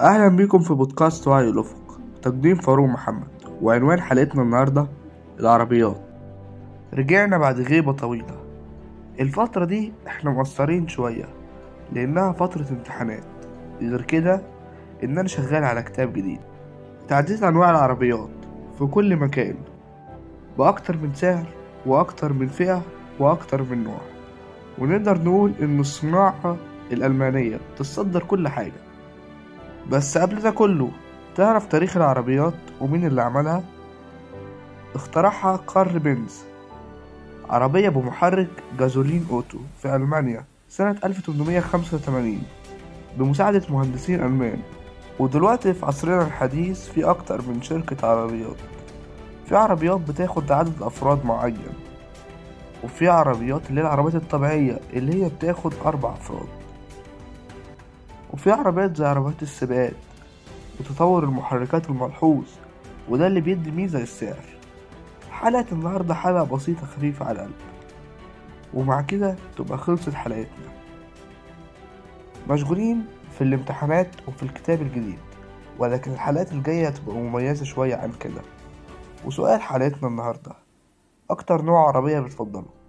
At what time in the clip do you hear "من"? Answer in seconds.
20.96-21.14, 22.32-22.46, 23.62-23.84, 47.48-47.62